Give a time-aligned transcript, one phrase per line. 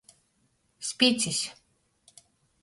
[0.89, 1.39] Spicis.